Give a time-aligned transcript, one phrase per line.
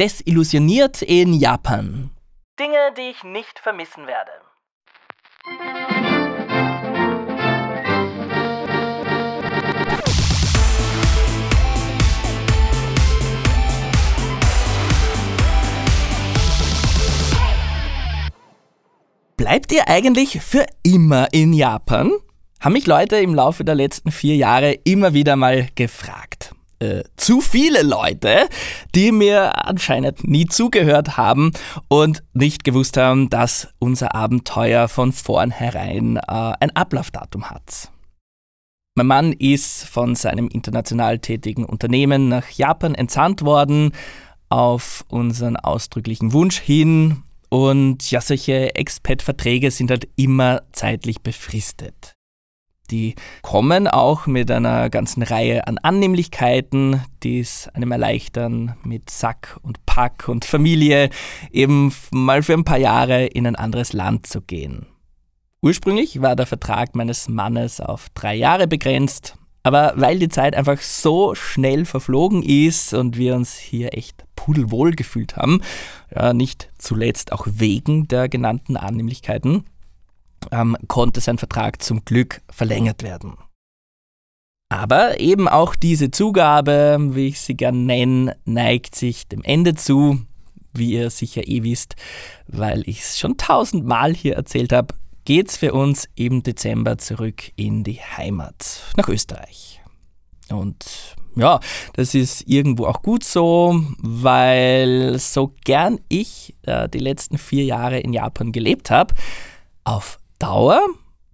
[0.00, 2.10] Desillusioniert in Japan.
[2.58, 4.32] Dinge, die ich nicht vermissen werde.
[19.36, 22.10] Bleibt ihr eigentlich für immer in Japan?
[22.58, 26.43] Haben mich Leute im Laufe der letzten vier Jahre immer wieder mal gefragt.
[26.80, 28.48] Äh, zu viele Leute,
[28.94, 31.52] die mir anscheinend nie zugehört haben
[31.88, 37.90] und nicht gewusst haben, dass unser Abenteuer von vornherein äh, ein Ablaufdatum hat.
[38.96, 43.92] Mein Mann ist von seinem international tätigen Unternehmen nach Japan entsandt worden,
[44.48, 47.24] auf unseren ausdrücklichen Wunsch hin.
[47.48, 52.14] Und ja, solche Expat-Verträge sind halt immer zeitlich befristet.
[52.90, 59.58] Die kommen auch mit einer ganzen Reihe an Annehmlichkeiten, die es einem erleichtern, mit Sack
[59.62, 61.08] und Pack und Familie
[61.50, 64.86] eben mal für ein paar Jahre in ein anderes Land zu gehen.
[65.62, 70.78] Ursprünglich war der Vertrag meines Mannes auf drei Jahre begrenzt, aber weil die Zeit einfach
[70.78, 75.62] so schnell verflogen ist und wir uns hier echt pudelwohl gefühlt haben,
[76.14, 79.64] ja, nicht zuletzt auch wegen der genannten Annehmlichkeiten,
[80.50, 83.34] ähm, konnte sein Vertrag zum Glück verlängert werden.
[84.68, 90.20] Aber eben auch diese Zugabe, wie ich sie gern nenne, neigt sich dem Ende zu,
[90.72, 91.94] wie ihr sicher eh wisst,
[92.48, 97.52] weil ich es schon tausendmal hier erzählt habe, geht es für uns im Dezember zurück
[97.56, 99.80] in die Heimat, nach Österreich.
[100.50, 100.84] Und
[101.36, 101.60] ja,
[101.94, 107.98] das ist irgendwo auch gut so, weil so gern ich äh, die letzten vier Jahre
[107.98, 109.14] in Japan gelebt habe,
[109.84, 110.86] auf Dauer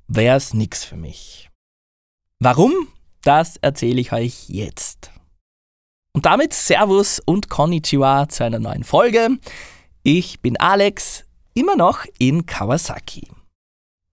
[0.06, 1.50] wäre es nichts für mich.
[2.38, 2.72] Warum?
[3.24, 5.10] Das erzähle ich euch jetzt.
[6.14, 9.30] Und damit Servus und Konnichiwa zu einer neuen Folge.
[10.04, 13.26] Ich bin Alex, immer noch in Kawasaki.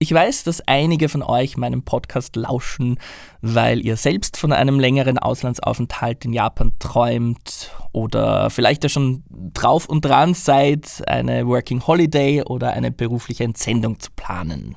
[0.00, 2.98] Ich weiß, dass einige von euch meinem Podcast lauschen,
[3.40, 9.88] weil ihr selbst von einem längeren Auslandsaufenthalt in Japan träumt oder vielleicht ja schon drauf
[9.88, 14.74] und dran seid, eine Working Holiday oder eine berufliche Entsendung zu planen.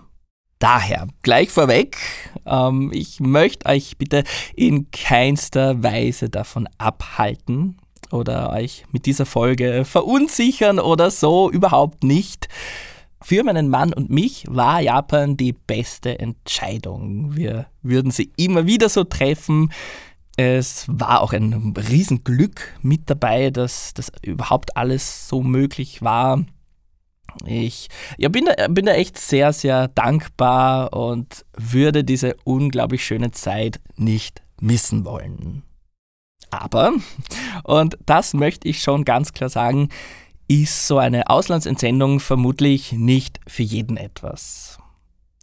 [0.61, 1.97] Daher, gleich vorweg,
[2.45, 4.23] ähm, ich möchte euch bitte
[4.55, 7.79] in keinster Weise davon abhalten
[8.11, 12.47] oder euch mit dieser Folge verunsichern oder so, überhaupt nicht.
[13.23, 17.35] Für meinen Mann und mich war Japan die beste Entscheidung.
[17.35, 19.73] Wir würden sie immer wieder so treffen.
[20.37, 26.45] Es war auch ein Riesenglück mit dabei, dass das überhaupt alles so möglich war.
[27.45, 27.87] Ich
[28.17, 33.79] ja, bin, da, bin da echt sehr, sehr dankbar und würde diese unglaublich schöne Zeit
[33.95, 35.63] nicht missen wollen.
[36.49, 36.93] Aber,
[37.63, 39.89] und das möchte ich schon ganz klar sagen,
[40.47, 44.79] ist so eine Auslandsentsendung vermutlich nicht für jeden etwas.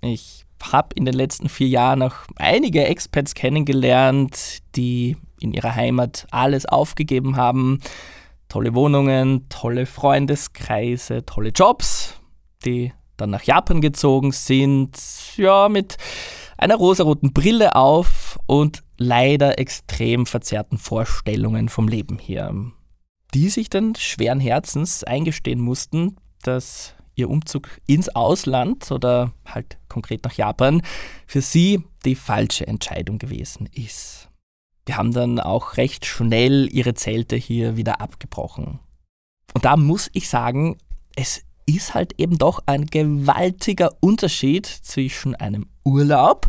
[0.03, 6.27] Ich habe in den letzten vier Jahren auch einige Expats kennengelernt, die in ihrer Heimat
[6.31, 7.81] alles aufgegeben haben,
[8.49, 12.15] tolle Wohnungen, tolle Freundeskreise, tolle Jobs,
[12.65, 14.97] die dann nach Japan gezogen sind,
[15.37, 15.97] ja, mit
[16.57, 22.55] einer rosaroten Brille auf und leider extrem verzerrten Vorstellungen vom Leben hier,
[23.35, 30.25] die sich dann schweren Herzens eingestehen mussten, dass ihr Umzug ins Ausland oder halt konkret
[30.25, 30.83] nach Japan
[31.27, 34.28] für sie die falsche Entscheidung gewesen ist.
[34.89, 38.81] Die haben dann auch recht schnell ihre Zelte hier wieder abgebrochen.
[39.53, 40.79] Und da muss ich sagen,
[41.15, 46.49] es ist halt eben doch ein gewaltiger Unterschied zwischen einem Urlaub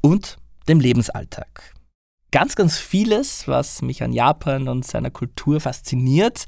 [0.00, 1.74] und dem Lebensalltag.
[2.32, 6.46] Ganz, ganz vieles, was mich an Japan und seiner Kultur fasziniert,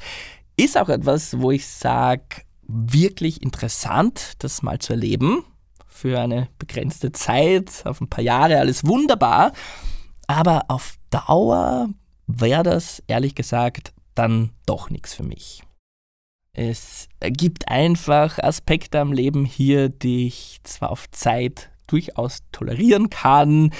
[0.57, 5.45] ist auch etwas, wo ich sage, wirklich interessant, das mal zu erleben.
[5.87, 9.53] Für eine begrenzte Zeit, auf ein paar Jahre, alles wunderbar.
[10.31, 11.89] Aber auf Dauer
[12.29, 15.65] wäre das, ehrlich gesagt, dann doch nichts für mich.
[16.53, 23.73] Es gibt einfach Aspekte am Leben hier, die ich zwar auf Zeit durchaus tolerieren kann,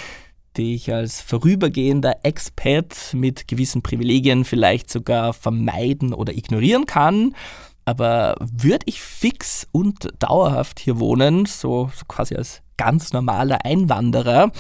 [0.57, 7.37] die ich als vorübergehender Expat mit gewissen Privilegien vielleicht sogar vermeiden oder ignorieren kann.
[7.85, 14.51] Aber würde ich fix und dauerhaft hier wohnen, so, so quasi als ganz normaler Einwanderer,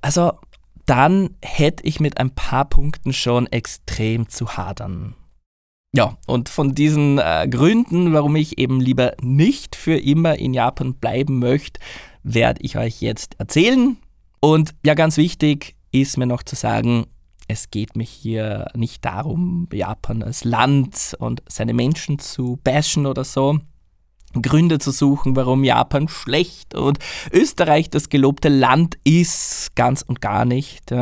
[0.00, 0.32] also
[0.92, 5.14] dann hätte ich mit ein paar Punkten schon extrem zu hadern.
[5.94, 10.92] Ja, und von diesen äh, Gründen, warum ich eben lieber nicht für immer in Japan
[10.92, 11.80] bleiben möchte,
[12.22, 13.96] werde ich euch jetzt erzählen.
[14.40, 17.06] Und ja, ganz wichtig ist mir noch zu sagen,
[17.48, 23.24] Es geht mir hier nicht darum, Japan als Land und seine Menschen zu bashen oder
[23.24, 23.58] so.
[24.40, 26.98] Gründe zu suchen, warum Japan schlecht und
[27.32, 30.94] Österreich das gelobte Land ist, ganz und gar nicht.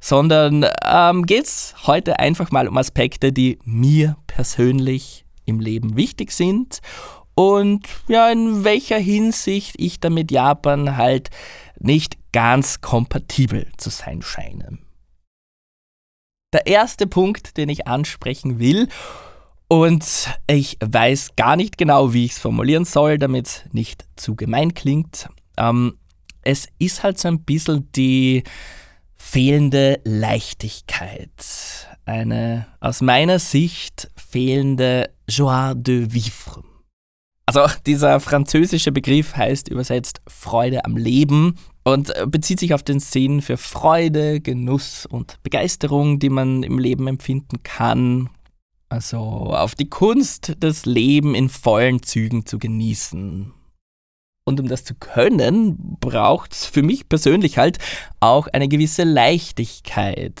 [0.00, 6.32] Sondern ähm, geht es heute einfach mal um Aspekte, die mir persönlich im Leben wichtig
[6.32, 6.80] sind
[7.38, 11.28] und ja, in welcher Hinsicht ich damit Japan halt
[11.78, 14.78] nicht ganz kompatibel zu sein scheine.
[16.54, 18.88] Der erste Punkt, den ich ansprechen will,
[19.68, 24.36] und ich weiß gar nicht genau, wie ich es formulieren soll, damit es nicht zu
[24.36, 25.28] gemein klingt.
[25.56, 25.96] Ähm,
[26.42, 28.44] es ist halt so ein bisschen die
[29.16, 31.30] fehlende Leichtigkeit.
[32.04, 36.62] Eine aus meiner Sicht fehlende Joie de vivre.
[37.46, 41.54] Also dieser französische Begriff heißt übersetzt Freude am Leben
[41.84, 47.06] und bezieht sich auf den Sinn für Freude, Genuss und Begeisterung, die man im Leben
[47.06, 48.30] empfinden kann.
[48.88, 53.52] Also auf die Kunst, das Leben in vollen Zügen zu genießen.
[54.48, 57.78] Und um das zu können, braucht es für mich persönlich halt
[58.20, 60.40] auch eine gewisse Leichtigkeit.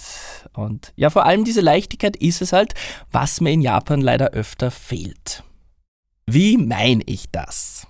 [0.52, 2.74] Und ja, vor allem diese Leichtigkeit ist es halt,
[3.10, 5.42] was mir in Japan leider öfter fehlt.
[6.24, 7.88] Wie meine ich das?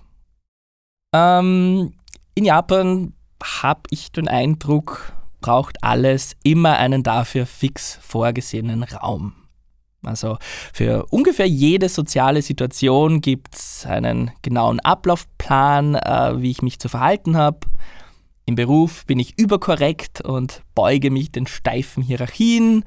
[1.13, 1.93] Ähm,
[2.33, 3.13] in Japan
[3.43, 9.46] habe ich den Eindruck, braucht alles immer einen dafür fix vorgesehenen Raum.
[10.03, 10.37] Also
[10.73, 16.87] für ungefähr jede soziale Situation gibt es einen genauen Ablaufplan, äh, wie ich mich zu
[16.87, 17.59] verhalten habe.
[18.45, 22.85] Im Beruf bin ich überkorrekt und beuge mich den steifen Hierarchien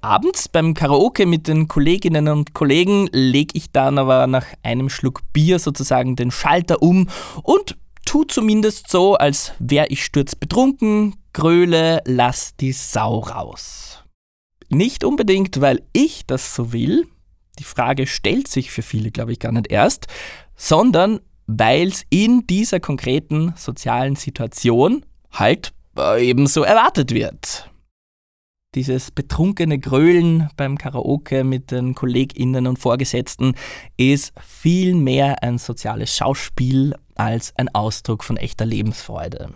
[0.00, 5.22] Abends beim Karaoke mit den Kolleginnen und Kollegen lege ich dann aber nach einem Schluck
[5.32, 7.08] Bier sozusagen den Schalter um
[7.42, 14.04] und tu zumindest so, als wäre ich sturzbetrunken, gröle, lass die Sau raus.
[14.68, 17.06] Nicht unbedingt, weil ich das so will,
[17.58, 20.06] die Frage stellt sich für viele, glaube ich, gar nicht erst,
[20.56, 27.68] sondern weil es in dieser konkreten sozialen Situation halt äh, ebenso erwartet wird
[28.74, 33.54] dieses betrunkene Grölen beim Karaoke mit den KollegInnen und Vorgesetzten
[33.96, 39.50] ist viel mehr ein soziales Schauspiel als ein Ausdruck von echter Lebensfreude.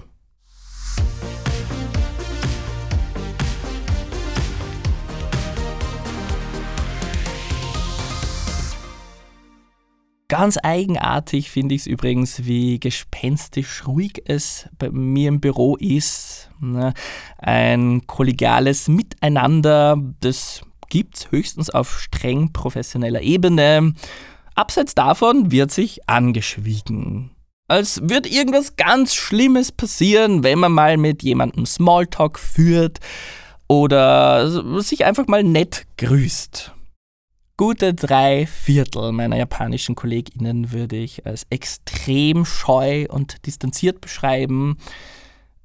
[10.32, 16.48] Ganz eigenartig finde ich es übrigens, wie gespenstisch ruhig es bei mir im Büro ist.
[16.58, 16.94] Ne?
[17.36, 23.92] Ein kollegiales Miteinander, das gibt es höchstens auf streng professioneller Ebene.
[24.54, 27.32] Abseits davon wird sich angeschwiegen.
[27.68, 33.00] Als würde irgendwas ganz Schlimmes passieren, wenn man mal mit jemandem Smalltalk führt
[33.68, 36.72] oder sich einfach mal nett grüßt.
[37.62, 44.78] Gute drei Viertel meiner japanischen KollegInnen würde ich als extrem scheu und distanziert beschreiben,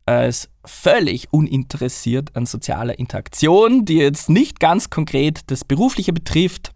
[0.05, 6.71] als völlig uninteressiert an sozialer Interaktion, die jetzt nicht ganz konkret das Berufliche betrifft.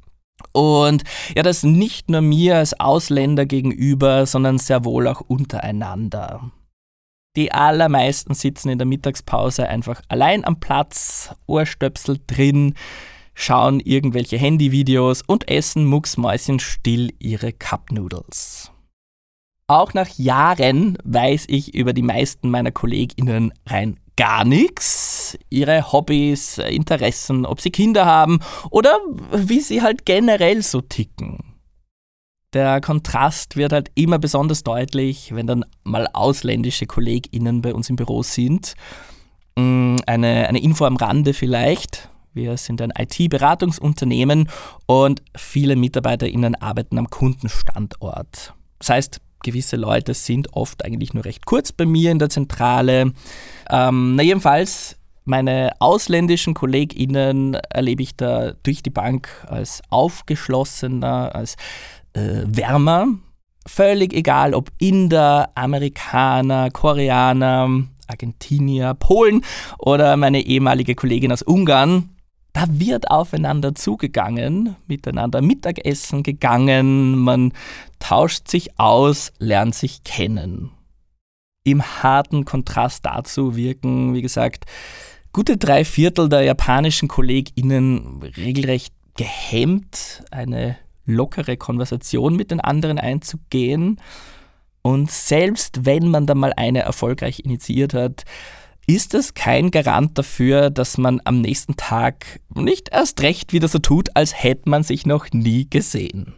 [0.53, 1.03] Und
[1.35, 6.50] ja, das nicht nur mir als Ausländer gegenüber, sondern sehr wohl auch untereinander.
[7.35, 12.73] Die allermeisten sitzen in der Mittagspause einfach allein am Platz, Ohrstöpsel drin,
[13.42, 18.71] schauen irgendwelche Handyvideos und essen mucksmäuschenstill ihre Cup-Noodles.
[19.68, 25.38] Auch nach Jahren weiß ich über die meisten meiner KollegInnen rein gar nichts.
[25.50, 29.00] Ihre Hobbys, Interessen, ob sie Kinder haben oder
[29.33, 31.40] wie sie halt generell so ticken.
[32.54, 37.95] Der Kontrast wird halt immer besonders deutlich, wenn dann mal ausländische KollegInnen bei uns im
[37.95, 38.76] Büro sind.
[39.56, 42.10] Mm, eine, eine Info am Rande vielleicht.
[42.33, 44.47] Wir sind ein IT-Beratungsunternehmen
[44.85, 48.54] und viele MitarbeiterInnen arbeiten am Kundenstandort.
[48.80, 53.11] Das heißt, gewisse Leute sind oft eigentlich nur recht kurz bei mir in der Zentrale.
[53.69, 54.95] Ähm, na jedenfalls,
[55.26, 61.56] meine ausländischen KollegInnen erlebe ich da durch die Bank als aufgeschlossener, als
[62.14, 63.07] äh, wärmer.
[63.68, 69.44] Völlig egal, ob Inder, Amerikaner, Koreaner, Argentinier, Polen
[69.78, 72.09] oder meine ehemalige Kollegin aus Ungarn
[72.54, 77.54] da wird aufeinander zugegangen, miteinander Mittagessen gegangen, man
[78.00, 80.72] tauscht sich aus, lernt sich kennen.
[81.64, 84.66] Im harten Kontrast dazu wirken, wie gesagt,
[85.31, 94.02] gute drei Viertel der japanischen KollegInnen regelrecht gehemmt, eine lockere Konversation mit den anderen einzugehen.
[94.81, 98.24] Und selbst wenn man dann mal eine erfolgreich initiiert hat,
[98.95, 103.80] ist es kein Garant dafür, dass man am nächsten Tag nicht erst recht wieder so
[103.80, 106.36] tut, als hätte man sich noch nie gesehen.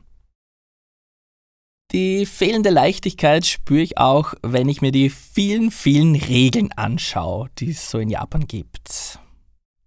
[1.92, 7.70] Die fehlende Leichtigkeit spüre ich auch, wenn ich mir die vielen, vielen Regeln anschaue, die
[7.70, 9.20] es so in Japan gibt.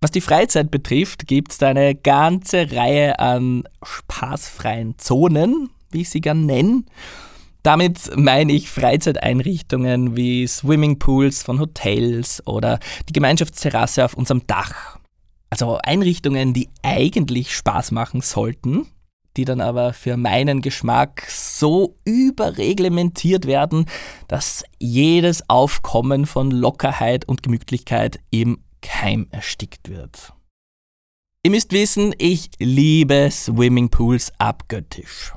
[0.00, 6.10] Was die Freizeit betrifft, gibt es da eine ganze Reihe an spaßfreien Zonen, wie ich
[6.10, 6.84] sie gern nenne.
[7.66, 15.00] Damit meine ich Freizeiteinrichtungen wie Swimmingpools von Hotels oder die Gemeinschaftsterrasse auf unserem Dach.
[15.50, 18.86] Also Einrichtungen, die eigentlich Spaß machen sollten,
[19.36, 23.86] die dann aber für meinen Geschmack so überreglementiert werden,
[24.28, 30.34] dass jedes Aufkommen von Lockerheit und Gemütlichkeit im Keim erstickt wird.
[31.42, 35.32] Ihr müsst wissen, ich liebe Swimmingpools abgöttisch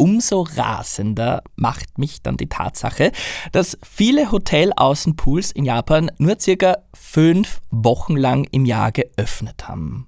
[0.00, 3.12] umso rasender macht mich dann die Tatsache,
[3.52, 10.06] dass viele Hotelaußenpools in Japan nur circa fünf Wochen lang im Jahr geöffnet haben.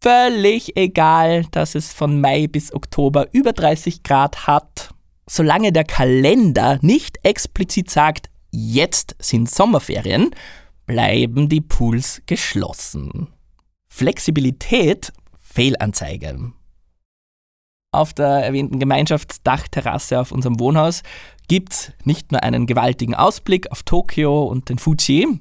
[0.00, 4.94] Völlig egal, dass es von Mai bis Oktober über 30 Grad hat,
[5.28, 10.30] solange der Kalender nicht explizit sagt, jetzt sind Sommerferien,
[10.86, 13.26] bleiben die Pools geschlossen.
[13.88, 16.52] Flexibilität Fehlanzeige.
[17.90, 21.02] Auf der erwähnten Gemeinschaftsdachterrasse auf unserem Wohnhaus
[21.48, 25.40] gibt es nicht nur einen gewaltigen Ausblick auf Tokio und den Fuji,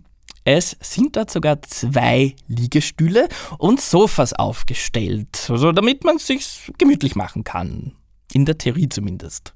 [0.50, 3.27] es sind dort sogar zwei Liegestühle
[3.58, 7.92] und Sofas aufgestellt, also damit man sich gemütlich machen kann.
[8.32, 9.54] In der Theorie zumindest.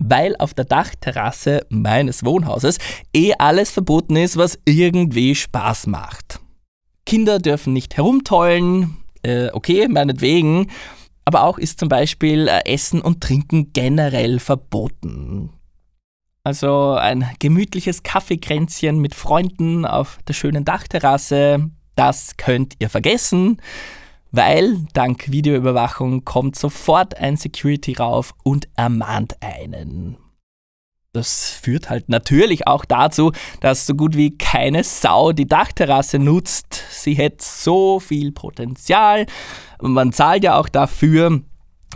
[0.00, 2.78] Weil auf der Dachterrasse meines Wohnhauses
[3.14, 6.40] eh alles verboten ist, was irgendwie Spaß macht.
[7.06, 10.66] Kinder dürfen nicht herumtollen, äh, okay, meinetwegen,
[11.28, 15.50] aber auch ist zum Beispiel äh, Essen und Trinken generell verboten.
[16.42, 23.60] Also ein gemütliches Kaffeekränzchen mit Freunden auf der schönen Dachterrasse, das könnt ihr vergessen,
[24.30, 30.16] weil dank Videoüberwachung kommt sofort ein Security rauf und ermahnt einen.
[31.18, 36.80] Das führt halt natürlich auch dazu, dass so gut wie keine Sau die Dachterrasse nutzt.
[36.90, 39.26] Sie hätte so viel Potenzial.
[39.82, 41.42] Man zahlt ja auch dafür.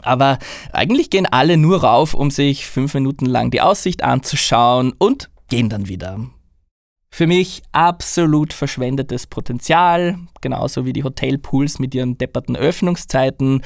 [0.02, 0.40] Aber
[0.72, 5.68] eigentlich gehen alle nur rauf, um sich fünf Minuten lang die Aussicht anzuschauen und gehen
[5.68, 6.18] dann wieder.
[7.08, 13.62] Für mich absolut verschwendetes Potenzial, genauso wie die Hotelpools mit ihren depperten Öffnungszeiten.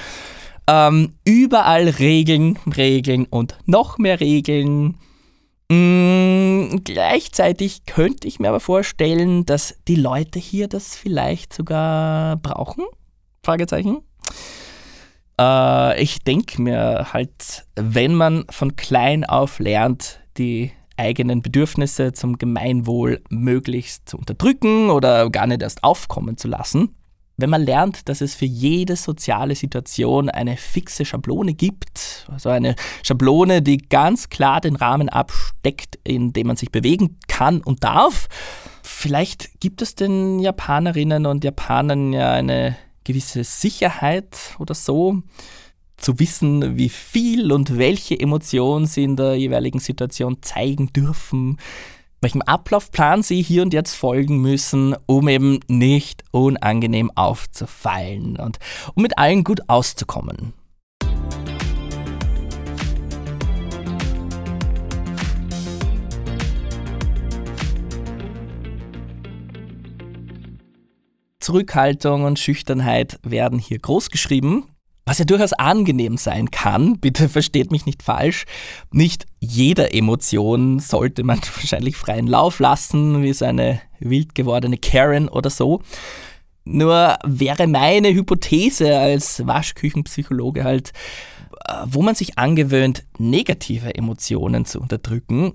[0.66, 4.98] Ähm, überall Regeln, Regeln und noch mehr Regeln.
[5.70, 12.84] Mm, gleichzeitig könnte ich mir aber vorstellen, dass die Leute hier das vielleicht sogar brauchen?
[13.42, 13.98] Fragezeichen.
[15.40, 22.38] Äh, ich denke mir halt, wenn man von klein auf lernt, die eigenen Bedürfnisse zum
[22.38, 26.95] Gemeinwohl möglichst zu unterdrücken oder gar nicht erst aufkommen zu lassen,
[27.36, 32.74] wenn man lernt, dass es für jede soziale Situation eine fixe Schablone gibt, also eine
[33.02, 38.28] Schablone, die ganz klar den Rahmen absteckt, in dem man sich bewegen kann und darf,
[38.82, 45.22] vielleicht gibt es den Japanerinnen und Japanern ja eine gewisse Sicherheit oder so,
[45.96, 51.56] zu wissen, wie viel und welche Emotionen sie in der jeweiligen Situation zeigen dürfen,
[52.26, 58.58] welchem Ablaufplan Sie hier und jetzt folgen müssen, um eben nicht unangenehm aufzufallen und
[58.96, 60.52] um mit allen gut auszukommen.
[71.38, 74.64] Zurückhaltung und Schüchternheit werden hier groß geschrieben.
[75.08, 78.44] Was ja durchaus angenehm sein kann, bitte versteht mich nicht falsch.
[78.92, 85.28] Nicht jeder Emotion sollte man wahrscheinlich freien Lauf lassen, wie so eine wild gewordene Karen
[85.28, 85.80] oder so.
[86.64, 90.92] Nur wäre meine Hypothese als Waschküchenpsychologe halt,
[91.68, 95.54] äh, wo man sich angewöhnt, negative Emotionen zu unterdrücken,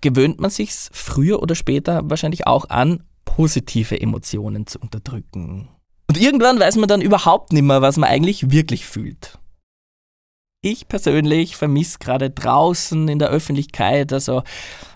[0.00, 5.68] gewöhnt man sich früher oder später wahrscheinlich auch an, positive Emotionen zu unterdrücken.
[6.14, 9.36] Und irgendwann weiß man dann überhaupt nicht mehr, was man eigentlich wirklich fühlt.
[10.62, 14.44] Ich persönlich vermisse gerade draußen in der Öffentlichkeit also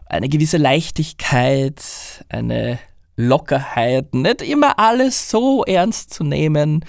[0.06, 1.82] eine gewisse Leichtigkeit,
[2.28, 2.78] eine
[3.16, 6.84] Lockerheit, nicht immer alles so ernst zu nehmen,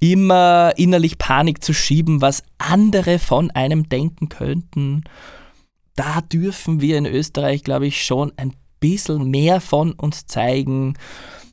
[0.00, 5.04] immer innerlich Panik zu schieben, was andere von einem denken könnten.
[5.94, 10.94] Da dürfen wir in Österreich, glaube ich, schon ein bisschen mehr von uns zeigen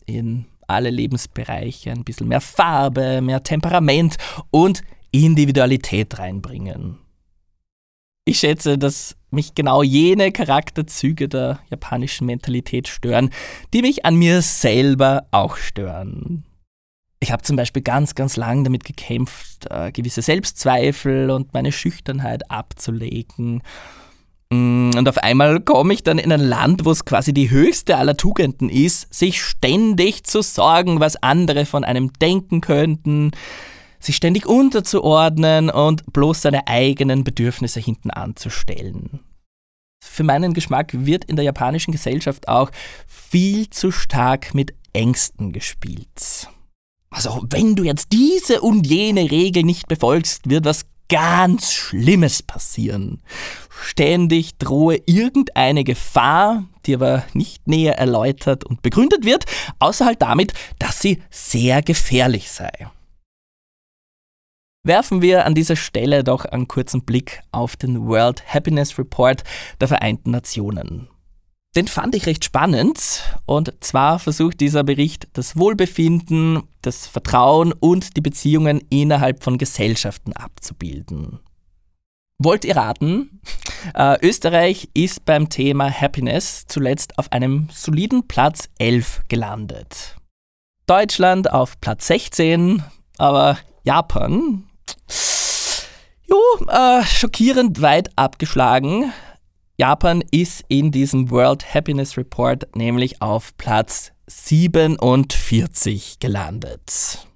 [0.05, 4.17] in alle Lebensbereiche ein bisschen mehr Farbe, mehr Temperament
[4.49, 6.97] und Individualität reinbringen.
[8.25, 13.31] Ich schätze, dass mich genau jene Charakterzüge der japanischen Mentalität stören,
[13.73, 16.45] die mich an mir selber auch stören.
[17.19, 22.49] Ich habe zum Beispiel ganz, ganz lang damit gekämpft, äh, gewisse Selbstzweifel und meine Schüchternheit
[22.49, 23.61] abzulegen.
[24.51, 27.97] Mm, und auf einmal komme ich dann in ein Land, wo es quasi die höchste
[27.97, 33.31] aller Tugenden ist, sich ständig zu sorgen, was andere von einem denken könnten,
[33.99, 39.21] sich ständig unterzuordnen und bloß seine eigenen Bedürfnisse hinten anzustellen.
[40.03, 42.71] Für meinen Geschmack wird in der japanischen Gesellschaft auch
[43.07, 46.49] viel zu stark mit Ängsten gespielt.
[47.11, 53.21] Also, wenn du jetzt diese und jene Regel nicht befolgst, wird was ganz Schlimmes passieren.
[53.69, 59.43] Ständig drohe irgendeine Gefahr, die aber nicht näher erläutert und begründet wird,
[59.79, 62.71] außer halt damit, dass sie sehr gefährlich sei.
[64.83, 69.43] Werfen wir an dieser Stelle doch einen kurzen Blick auf den World Happiness Report
[69.81, 71.09] der Vereinten Nationen.
[71.73, 78.17] Den fand ich recht spannend und zwar versucht dieser Bericht das Wohlbefinden, das Vertrauen und
[78.17, 81.39] die Beziehungen innerhalb von Gesellschaften abzubilden.
[82.39, 83.39] Wollt ihr raten?
[83.93, 90.17] Äh, Österreich ist beim Thema Happiness zuletzt auf einem soliden Platz 11 gelandet.
[90.87, 92.83] Deutschland auf Platz 16,
[93.17, 94.65] aber Japan,
[96.27, 96.37] jo,
[96.67, 99.13] äh, schockierend weit abgeschlagen
[99.81, 107.27] Japan ist in diesem World Happiness Report nämlich auf Platz 47 gelandet.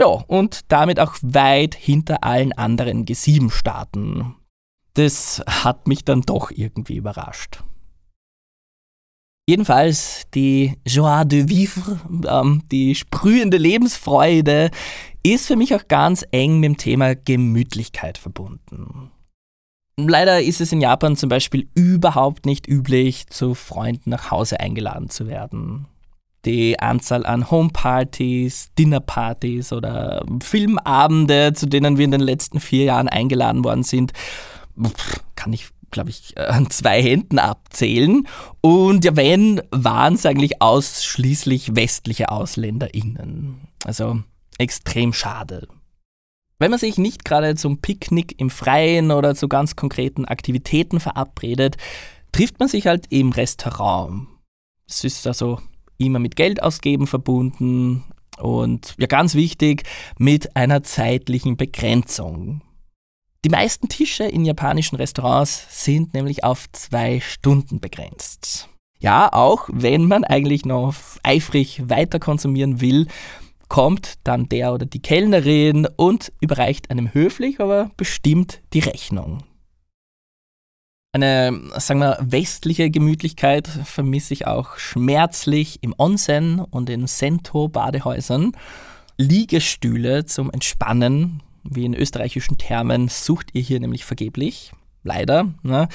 [0.00, 4.36] Ja, und damit auch weit hinter allen anderen G7-Staaten.
[4.92, 7.64] Das hat mich dann doch irgendwie überrascht.
[9.48, 14.70] Jedenfalls die Joie de vivre, ähm, die sprühende Lebensfreude,
[15.24, 19.10] ist für mich auch ganz eng mit dem Thema Gemütlichkeit verbunden.
[19.96, 25.08] Leider ist es in Japan zum Beispiel überhaupt nicht üblich, zu Freunden nach Hause eingeladen
[25.08, 25.86] zu werden.
[26.44, 33.08] Die Anzahl an Homepartys, Dinnerpartys oder Filmabende, zu denen wir in den letzten vier Jahren
[33.08, 34.12] eingeladen worden sind,
[35.36, 38.26] kann ich, glaube ich, an zwei Händen abzählen.
[38.60, 43.68] Und ja, wenn, waren es eigentlich ausschließlich westliche AusländerInnen.
[43.84, 44.20] Also
[44.58, 45.68] extrem schade.
[46.58, 51.76] Wenn man sich nicht gerade zum Picknick im Freien oder zu ganz konkreten Aktivitäten verabredet,
[52.32, 54.28] trifft man sich halt im Restaurant.
[54.88, 55.60] Es ist also
[55.98, 58.04] immer mit Geld ausgeben verbunden
[58.38, 59.84] und ja ganz wichtig
[60.18, 62.62] mit einer zeitlichen Begrenzung.
[63.44, 68.68] Die meisten Tische in japanischen Restaurants sind nämlich auf zwei Stunden begrenzt.
[69.00, 73.06] Ja, auch wenn man eigentlich noch eifrig weiter konsumieren will,
[73.74, 79.42] kommt dann der oder die Kellnerin und überreicht einem höflich, aber bestimmt die Rechnung.
[81.10, 88.52] Eine, sagen wir, westliche Gemütlichkeit vermisse ich auch schmerzlich im Onsen und in Sento-Badehäusern.
[89.18, 94.70] Liegestühle zum Entspannen, wie in österreichischen Thermen, sucht ihr hier nämlich vergeblich.
[95.02, 95.52] Leider.
[95.64, 95.88] Ne?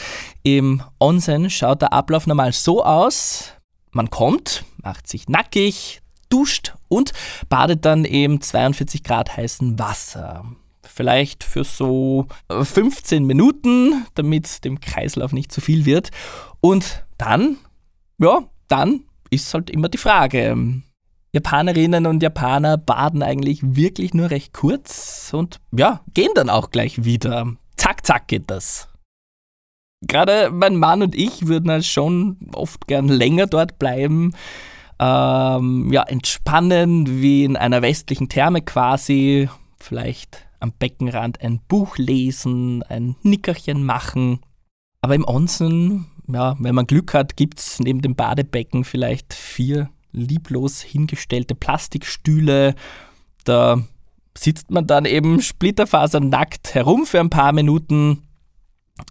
[0.43, 3.53] Im Onsen schaut der Ablauf normal so aus.
[3.91, 7.11] Man kommt, macht sich nackig, duscht und
[7.49, 10.45] badet dann im 42 Grad heißen Wasser.
[10.83, 16.09] Vielleicht für so 15 Minuten, damit dem Kreislauf nicht zu viel wird.
[16.61, 17.57] Und dann,
[18.17, 20.81] ja, dann ist halt immer die Frage.
[21.31, 27.03] Japanerinnen und Japaner baden eigentlich wirklich nur recht kurz und ja, gehen dann auch gleich
[27.03, 27.53] wieder.
[27.75, 28.87] Zack, zack geht das.
[30.01, 34.33] Gerade mein Mann und ich würden halt schon oft gern länger dort bleiben
[34.99, 39.49] ähm, ja, entspannen, wie in einer westlichen Therme quasi.
[39.79, 44.39] Vielleicht am Beckenrand ein Buch lesen, ein Nickerchen machen.
[45.01, 49.89] Aber im Onsen, ja, wenn man Glück hat, gibt es neben dem Badebecken vielleicht vier
[50.11, 52.75] lieblos hingestellte Plastikstühle.
[53.45, 53.81] Da
[54.37, 58.23] sitzt man dann eben splitterfasernackt herum für ein paar Minuten.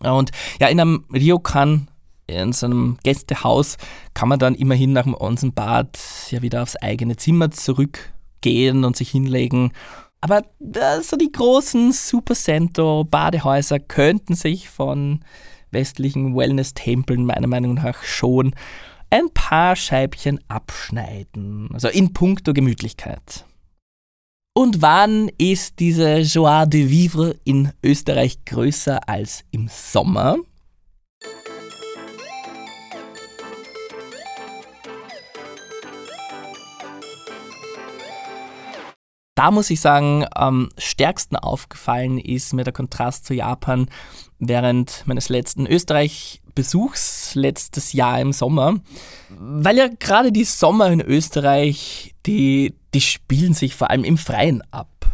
[0.00, 1.87] Und ja, in einem Ryokan
[2.28, 3.76] in so einem Gästehaus
[4.14, 5.98] kann man dann immerhin nach dem Onsenbad
[6.30, 9.72] ja wieder aufs eigene Zimmer zurückgehen und sich hinlegen.
[10.20, 15.24] Aber äh, so die großen Supercento-Badehäuser könnten sich von
[15.70, 18.54] westlichen Wellness-Tempeln meiner Meinung nach schon
[19.10, 21.70] ein paar Scheibchen abschneiden.
[21.72, 23.44] Also in puncto Gemütlichkeit.
[24.54, 30.36] Und wann ist diese Joie de Vivre in Österreich größer als im Sommer?
[39.38, 43.86] Da muss ich sagen, am stärksten aufgefallen ist mir der Kontrast zu Japan
[44.40, 48.80] während meines letzten Österreich-Besuchs letztes Jahr im Sommer.
[49.28, 54.60] Weil ja gerade die Sommer in Österreich, die, die spielen sich vor allem im Freien
[54.72, 55.06] ab.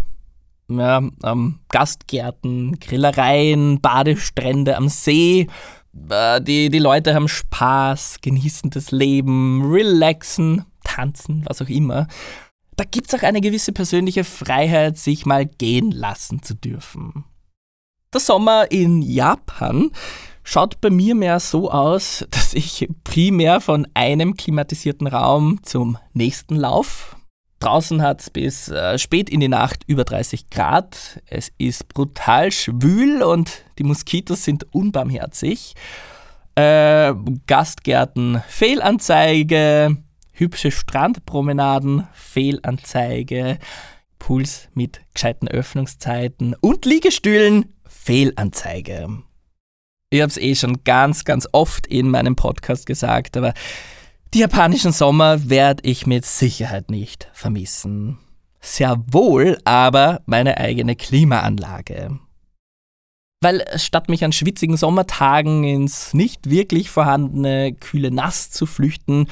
[0.71, 5.49] Ja, ähm, Gastgärten, Grillereien, Badestrände am See.
[6.09, 12.07] Äh, die, die Leute haben Spaß, genießen das Leben, relaxen, tanzen, was auch immer.
[12.77, 17.25] Da gibt es auch eine gewisse persönliche Freiheit, sich mal gehen lassen zu dürfen.
[18.13, 19.91] Der Sommer in Japan
[20.43, 26.57] schaut bei mir mehr so aus, dass ich primär von einem klimatisierten Raum zum nächsten
[26.57, 27.17] laufe.
[27.61, 31.23] Draußen hat es bis äh, spät in die Nacht über 30 Grad.
[31.27, 35.75] Es ist brutal schwül und die Moskitos sind unbarmherzig.
[36.57, 37.15] Äh,
[37.47, 39.97] Gastgärten, Fehlanzeige,
[40.35, 43.59] hübsche Strandpromenaden, Fehlanzeige,
[44.19, 49.23] Pools mit gescheiten Öffnungszeiten und Liegestühlen, Fehlanzeige.
[50.11, 53.55] Ich habe es eh schon ganz, ganz oft in meinem Podcast gesagt, aber
[54.33, 58.19] die japanischen Sommer werde ich mit Sicherheit nicht vermissen.
[58.61, 62.19] Sehr wohl aber meine eigene Klimaanlage.
[63.41, 69.27] Weil statt mich an schwitzigen Sommertagen ins nicht wirklich vorhandene kühle Nass zu flüchten,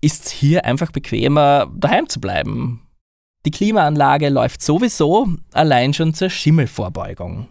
[0.00, 2.82] ist es hier einfach bequemer, daheim zu bleiben.
[3.46, 7.48] Die Klimaanlage läuft sowieso allein schon zur Schimmelvorbeugung.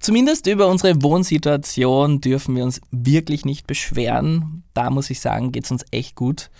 [0.00, 4.62] Zumindest über unsere Wohnsituation dürfen wir uns wirklich nicht beschweren.
[4.74, 6.50] Da muss ich sagen, geht es uns echt gut.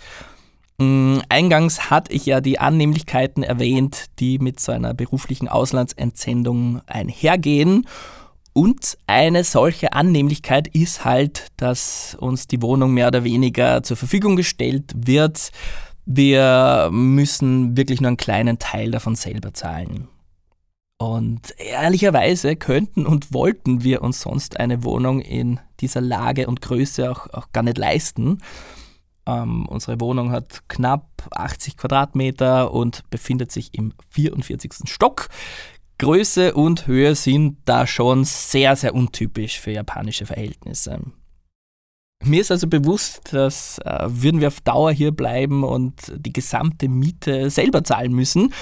[0.77, 7.87] Mm, eingangs hatte ich ja die Annehmlichkeiten erwähnt, die mit so einer beruflichen Auslandsentsendung einhergehen.
[8.57, 14.37] Und eine solche Annehmlichkeit ist halt, dass uns die Wohnung mehr oder weniger zur Verfügung
[14.37, 15.51] gestellt wird.
[16.05, 20.07] Wir müssen wirklich nur einen kleinen Teil davon selber zahlen.
[20.97, 27.11] Und ehrlicherweise könnten und wollten wir uns sonst eine Wohnung in dieser Lage und Größe
[27.11, 28.37] auch, auch gar nicht leisten.
[29.27, 34.71] Ähm, unsere Wohnung hat knapp 80 Quadratmeter und befindet sich im 44.
[34.85, 35.27] Stock.
[35.97, 40.99] Größe und Höhe sind da schon sehr, sehr untypisch für japanische Verhältnisse.
[42.23, 46.89] Mir ist also bewusst, dass äh, würden wir auf Dauer hier bleiben und die gesamte
[46.89, 48.53] Miete selber zahlen müssen,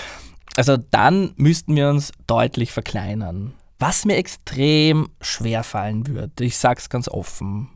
[0.55, 3.53] also dann müssten wir uns deutlich verkleinern.
[3.79, 7.69] Was mir extrem schwer fallen wird, ich sag's ganz offen.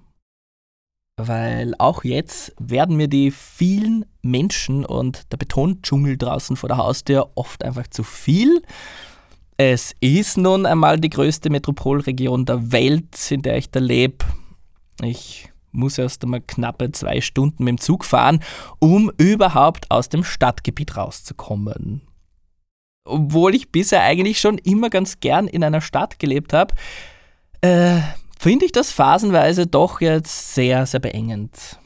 [1.20, 7.32] Weil auch jetzt werden mir die vielen Menschen und der Betondschungel draußen vor der Haustür
[7.34, 8.62] oft einfach zu viel.
[9.58, 14.26] Es ist nun einmal die größte Metropolregion der Welt, in der ich da lebe.
[15.02, 18.43] Ich muss erst einmal knappe zwei Stunden mit dem Zug fahren,
[18.80, 22.02] um überhaupt aus dem Stadtgebiet rauszukommen
[23.08, 26.76] obwohl ich bisher eigentlich schon immer ganz gern in einer Stadt gelebt habe,
[27.62, 28.00] äh,
[28.38, 31.80] finde ich das phasenweise doch jetzt sehr, sehr beengend.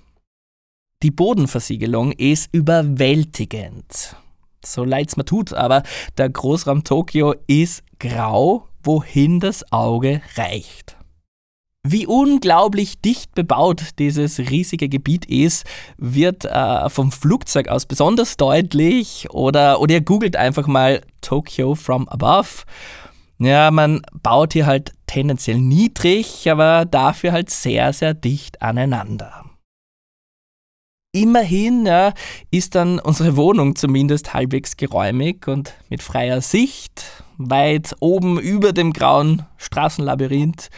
[1.03, 4.15] Die Bodenversiegelung ist überwältigend.
[4.63, 5.83] So leid es mir tut, aber
[6.17, 10.97] der Großraum Tokio ist grau, wohin das Auge reicht.
[11.83, 15.65] Wie unglaublich dicht bebaut dieses riesige Gebiet ist,
[15.97, 22.07] wird äh, vom Flugzeug aus besonders deutlich oder, oder ihr googelt einfach mal Tokyo from
[22.07, 22.65] above.
[23.39, 29.45] Ja, man baut hier halt tendenziell niedrig, aber dafür halt sehr, sehr dicht aneinander.
[31.13, 32.13] Immerhin ja,
[32.51, 37.03] ist dann unsere Wohnung zumindest halbwegs geräumig und mit freier Sicht,
[37.37, 40.69] weit oben über dem grauen Straßenlabyrinth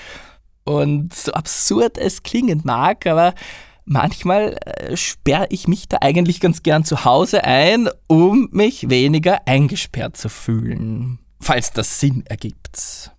[0.64, 3.36] und so absurd es klingen mag, aber
[3.86, 9.48] manchmal äh, sperre ich mich da eigentlich ganz gern zu Hause ein, um mich weniger
[9.48, 13.12] eingesperrt zu fühlen, falls das Sinn ergibt.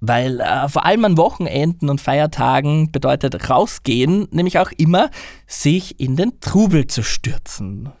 [0.00, 5.10] Weil äh, vor allem an Wochenenden und Feiertagen bedeutet rausgehen nämlich auch immer,
[5.46, 7.92] sich in den Trubel zu stürzen.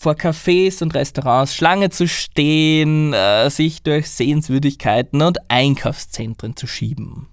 [0.00, 7.28] Vor Cafés und Restaurants Schlange zu stehen, äh, sich durch Sehenswürdigkeiten und Einkaufszentren zu schieben.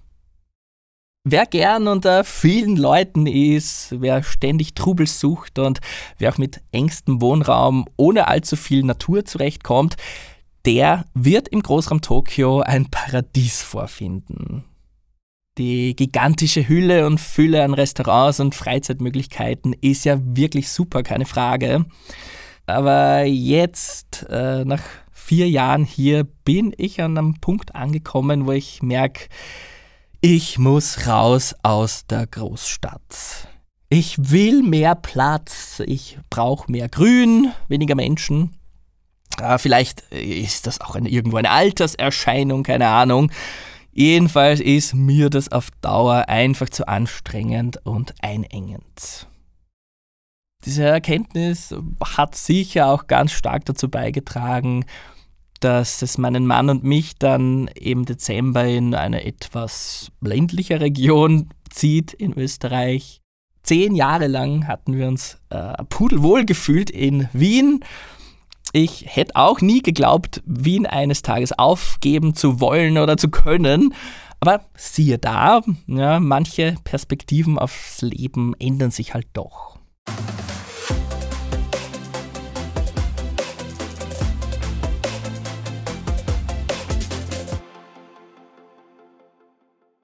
[1.24, 5.78] Wer gern unter vielen Leuten ist, wer ständig Trubel sucht und
[6.18, 9.94] wer auch mit engstem Wohnraum ohne allzu viel Natur zurechtkommt,
[10.64, 14.64] der wird im Großraum Tokio ein Paradies vorfinden.
[15.58, 21.84] Die gigantische Hülle und Fülle an Restaurants und Freizeitmöglichkeiten ist ja wirklich super, keine Frage.
[22.64, 28.82] Aber jetzt, äh, nach vier Jahren hier, bin ich an einem Punkt angekommen, wo ich
[28.82, 29.28] merke,
[30.22, 33.48] ich muss raus aus der Großstadt.
[33.90, 38.56] Ich will mehr Platz, ich brauche mehr Grün, weniger Menschen.
[39.40, 43.30] Äh, vielleicht ist das auch eine, irgendwo eine Alterserscheinung, keine Ahnung.
[43.92, 49.28] Jedenfalls ist mir das auf Dauer einfach zu anstrengend und einengend.
[50.64, 51.74] Diese Erkenntnis
[52.16, 54.84] hat sicher auch ganz stark dazu beigetragen,
[55.60, 62.12] dass es meinen Mann und mich dann im Dezember in eine etwas ländliche Region zieht
[62.12, 63.20] in Österreich.
[63.62, 67.84] Zehn Jahre lang hatten wir uns äh, pudelwohl gefühlt in Wien.
[68.74, 73.92] Ich hätte auch nie geglaubt, Wien eines Tages aufgeben zu wollen oder zu können.
[74.40, 79.76] Aber siehe da, ja, manche Perspektiven aufs Leben ändern sich halt doch.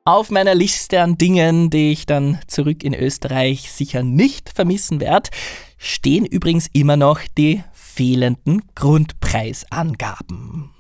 [0.05, 5.31] Auf meiner Liste an Dingen, die ich dann zurück in Österreich sicher nicht vermissen werde,
[5.79, 7.63] stehen übrigens immer noch die
[7.99, 10.71] fehlenden Grundpreisangaben,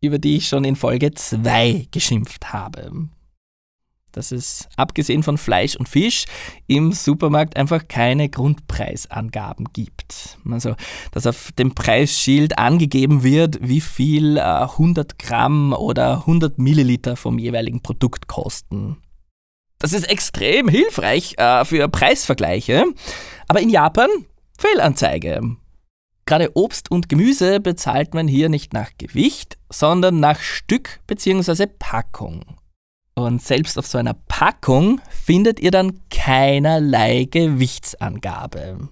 [0.00, 3.10] über die ich schon in Folge 2 geschimpft habe
[4.10, 6.26] dass es abgesehen von Fleisch und Fisch
[6.68, 10.38] im Supermarkt einfach keine Grundpreisangaben gibt.
[10.48, 10.76] Also,
[11.10, 17.40] dass auf dem Preisschild angegeben wird, wie viel äh, 100 Gramm oder 100 Milliliter vom
[17.40, 18.98] jeweiligen Produkt kosten.
[19.80, 22.84] Das ist extrem hilfreich äh, für Preisvergleiche,
[23.48, 24.10] aber in Japan
[24.56, 25.56] Fehlanzeige.
[26.26, 31.66] Gerade Obst und Gemüse bezahlt man hier nicht nach Gewicht, sondern nach Stück bzw.
[31.78, 32.44] Packung.
[33.14, 38.88] Und selbst auf so einer Packung findet ihr dann keinerlei Gewichtsangabe.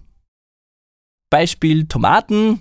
[1.30, 2.60] Beispiel Tomaten.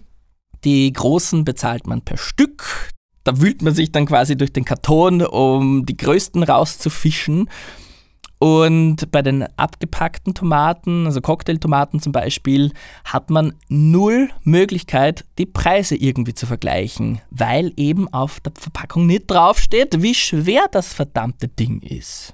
[0.64, 2.90] Die großen bezahlt man per Stück.
[3.24, 7.50] Da wühlt man sich dann quasi durch den Karton, um die größten rauszufischen.
[8.42, 12.72] Und bei den abgepackten Tomaten, also Cocktailtomaten zum Beispiel,
[13.06, 19.30] hat man null Möglichkeit, die Preise irgendwie zu vergleichen, weil eben auf der Verpackung nicht
[19.30, 22.34] draufsteht, wie schwer das verdammte Ding ist.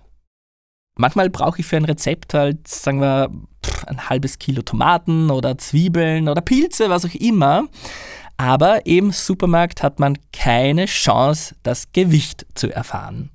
[0.97, 3.29] Manchmal brauche ich für ein Rezept halt, sagen wir,
[3.85, 7.67] ein halbes Kilo Tomaten oder Zwiebeln oder Pilze, was auch immer.
[8.37, 13.29] Aber im Supermarkt hat man keine Chance, das Gewicht zu erfahren.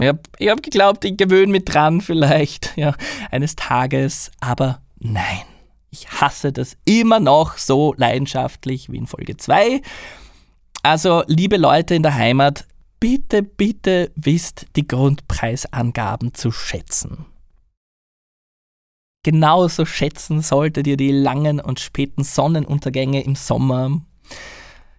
[0.00, 2.94] Ich habe hab geglaubt, ich gewöhne mich dran vielleicht, ja,
[3.30, 5.42] eines Tages, aber nein.
[5.92, 9.82] Ich hasse das immer noch so leidenschaftlich wie in Folge 2.
[10.82, 12.66] Also, liebe Leute in der Heimat,
[13.00, 17.26] bitte, bitte wisst die Grundpreisangaben zu schätzen.
[19.22, 24.00] Genauso schätzen solltet ihr die langen und späten Sonnenuntergänge im Sommer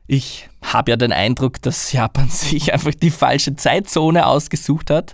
[0.08, 5.14] ich habe ja den Eindruck, dass Japan sich einfach die falsche Zeitzone ausgesucht hat,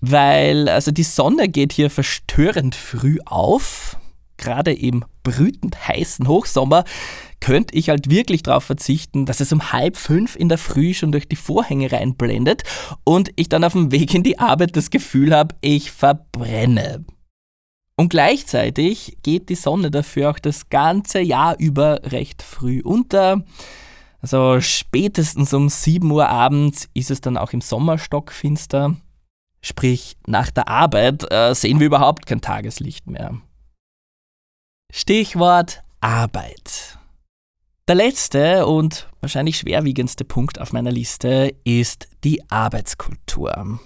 [0.00, 3.98] weil also die Sonne geht hier verstörend früh auf.
[4.38, 6.84] Gerade im brütend heißen Hochsommer
[7.40, 11.12] könnte ich halt wirklich darauf verzichten, dass es um halb fünf in der Früh schon
[11.12, 12.62] durch die Vorhänge reinblendet
[13.04, 17.04] und ich dann auf dem Weg in die Arbeit das Gefühl habe, ich verbrenne.
[17.96, 23.42] Und gleichzeitig geht die Sonne dafür auch das ganze Jahr über recht früh unter.
[24.26, 28.96] Also spätestens um 7 Uhr abends ist es dann auch im Sommer stockfinster.
[29.62, 33.40] Sprich, nach der Arbeit äh, sehen wir überhaupt kein Tageslicht mehr.
[34.92, 36.98] Stichwort Arbeit.
[37.86, 43.78] Der letzte und wahrscheinlich schwerwiegendste Punkt auf meiner Liste ist die Arbeitskultur.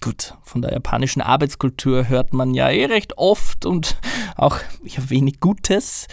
[0.00, 3.98] Gut, von der japanischen Arbeitskultur hört man ja eh recht oft und
[4.36, 6.06] auch ja, wenig Gutes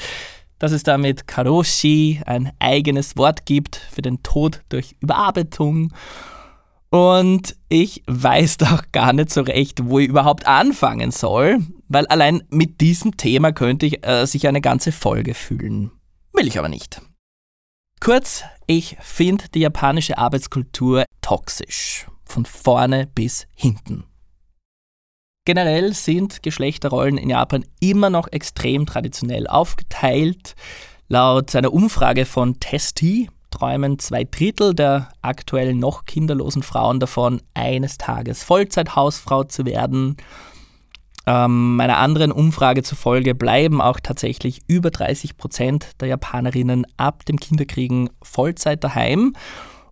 [0.62, 5.92] dass es damit Karoshi ein eigenes Wort gibt für den Tod durch Überarbeitung.
[6.92, 12.44] Und ich weiß doch gar nicht so recht, wo ich überhaupt anfangen soll, weil allein
[12.52, 15.90] mit diesem Thema könnte ich äh, sich eine ganze Folge fühlen.
[16.32, 17.02] Will ich aber nicht.
[18.00, 22.06] Kurz, ich finde die japanische Arbeitskultur toxisch.
[22.24, 24.04] Von vorne bis hinten.
[25.54, 30.56] Generell sind Geschlechterrollen in Japan immer noch extrem traditionell aufgeteilt.
[31.10, 37.98] Laut einer Umfrage von Testi träumen zwei Drittel der aktuell noch kinderlosen Frauen davon, eines
[37.98, 40.16] Tages Vollzeithausfrau zu werden.
[41.28, 47.38] Ähm, meiner anderen Umfrage zufolge bleiben auch tatsächlich über 30 Prozent der Japanerinnen ab dem
[47.38, 49.34] Kinderkriegen Vollzeit daheim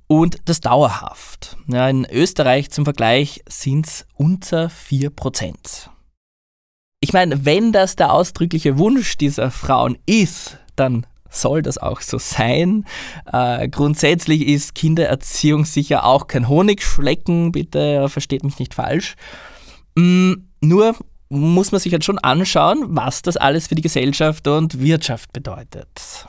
[0.10, 1.56] und das dauerhaft.
[1.68, 5.90] Ja, in Österreich zum Vergleich sind es unter 4%.
[7.00, 12.18] Ich meine, wenn das der ausdrückliche Wunsch dieser Frauen ist, dann soll das auch so
[12.18, 12.86] sein.
[13.32, 19.16] Äh, grundsätzlich ist Kindererziehung sicher auch kein Honigschlecken, bitte versteht mich nicht falsch.
[19.96, 20.96] Mm, nur
[21.30, 26.28] muss man sich halt schon anschauen, was das alles für die Gesellschaft und Wirtschaft bedeutet.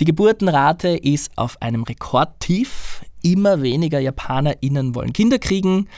[0.00, 3.04] Die Geburtenrate ist auf einem Rekordtief.
[3.22, 5.88] Immer weniger JapanerInnen wollen Kinder kriegen.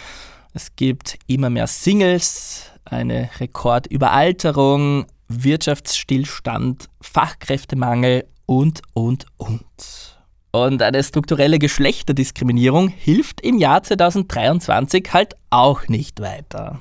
[0.55, 10.17] Es gibt immer mehr Singles, eine Rekordüberalterung, Wirtschaftsstillstand, Fachkräftemangel und, und, und.
[10.51, 16.81] Und eine strukturelle Geschlechterdiskriminierung hilft im Jahr 2023 halt auch nicht weiter.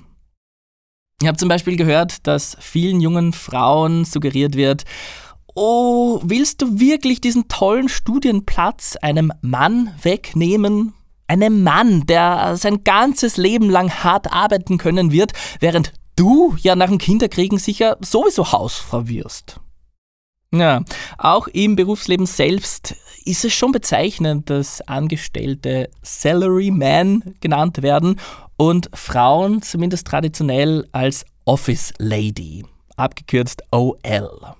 [1.21, 4.85] Ich habe zum Beispiel gehört, dass vielen jungen Frauen suggeriert wird,
[5.55, 10.93] oh, willst du wirklich diesen tollen Studienplatz einem Mann wegnehmen?
[11.27, 16.87] Einem Mann, der sein ganzes Leben lang hart arbeiten können wird, während du ja nach
[16.87, 19.59] dem Kinderkriegen sicher sowieso Hausfrau wirst.
[20.51, 20.83] Ja,
[21.19, 28.19] auch im Berufsleben selbst ist es schon bezeichnend, dass Angestellte Salaryman genannt werden
[28.57, 32.65] und Frauen zumindest traditionell als Office Lady,
[32.97, 34.55] abgekürzt OL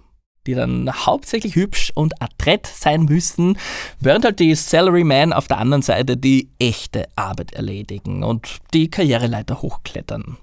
[0.48, 3.58] die dann hauptsächlich hübsch und adrett sein müssen,
[4.00, 9.62] während halt die Salarymen auf der anderen Seite die echte Arbeit erledigen und die Karriereleiter
[9.62, 10.38] hochklettern.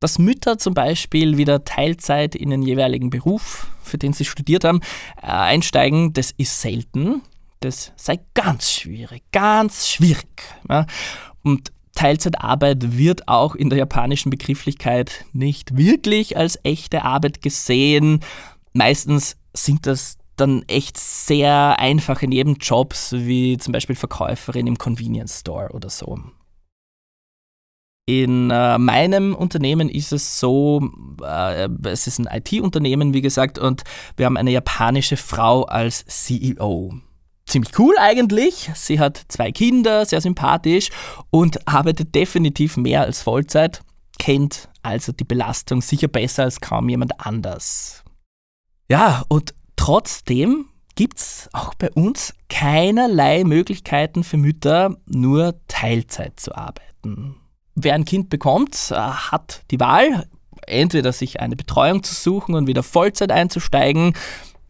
[0.00, 4.80] Dass Mütter zum Beispiel wieder Teilzeit in den jeweiligen Beruf, für den sie studiert haben,
[5.20, 7.22] äh, einsteigen, das ist selten.
[7.60, 10.26] Das sei ganz schwierig, ganz schwierig.
[11.42, 18.20] Und Teilzeitarbeit wird auch in der japanischen Begrifflichkeit nicht wirklich als echte Arbeit gesehen.
[18.72, 24.78] Meistens sind das dann echt sehr einfach in jedem Jobs, wie zum Beispiel Verkäuferin im
[24.78, 26.18] Convenience Store oder so.
[28.06, 30.88] In äh, meinem Unternehmen ist es so,
[31.22, 33.82] äh, es ist ein IT-Unternehmen, wie gesagt, und
[34.16, 36.94] wir haben eine japanische Frau als CEO
[37.50, 38.70] ziemlich cool eigentlich.
[38.74, 40.90] Sie hat zwei Kinder, sehr sympathisch
[41.30, 43.82] und arbeitet definitiv mehr als Vollzeit,
[44.18, 48.02] kennt also die Belastung sicher besser als kaum jemand anders.
[48.88, 56.54] Ja, und trotzdem gibt es auch bei uns keinerlei Möglichkeiten für Mütter, nur Teilzeit zu
[56.54, 57.36] arbeiten.
[57.74, 60.26] Wer ein Kind bekommt, äh, hat die Wahl,
[60.66, 64.14] entweder sich eine Betreuung zu suchen und wieder Vollzeit einzusteigen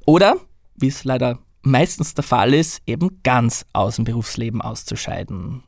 [0.07, 0.37] oder,
[0.77, 5.63] wie es leider meistens der Fall ist, eben ganz aus dem Berufsleben auszuscheiden.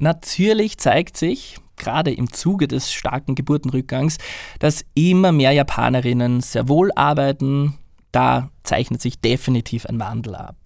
[0.00, 4.18] Natürlich zeigt sich, gerade im Zuge des starken Geburtenrückgangs,
[4.58, 7.78] dass immer mehr Japanerinnen sehr wohl arbeiten.
[8.12, 10.56] Da zeichnet sich definitiv ein Wandel ab.